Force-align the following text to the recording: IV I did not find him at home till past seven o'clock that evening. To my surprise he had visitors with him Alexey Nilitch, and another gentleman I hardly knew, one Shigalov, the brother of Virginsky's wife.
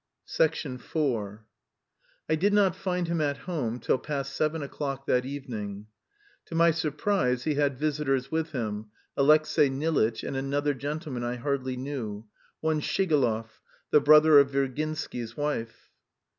IV 0.39 0.51
I 2.27 2.33
did 2.35 2.53
not 2.55 2.75
find 2.75 3.07
him 3.07 3.21
at 3.21 3.37
home 3.37 3.79
till 3.79 3.99
past 3.99 4.33
seven 4.35 4.63
o'clock 4.63 5.05
that 5.05 5.27
evening. 5.27 5.85
To 6.45 6.55
my 6.55 6.71
surprise 6.71 7.43
he 7.43 7.53
had 7.53 7.77
visitors 7.77 8.31
with 8.31 8.51
him 8.51 8.87
Alexey 9.15 9.69
Nilitch, 9.69 10.23
and 10.23 10.35
another 10.35 10.73
gentleman 10.73 11.23
I 11.23 11.35
hardly 11.35 11.77
knew, 11.77 12.25
one 12.61 12.79
Shigalov, 12.81 13.59
the 13.91 14.01
brother 14.01 14.39
of 14.39 14.49
Virginsky's 14.49 15.37
wife. 15.37 15.91